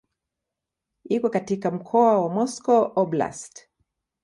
[1.09, 3.69] Iko katika mkoa wa Moscow Oblast.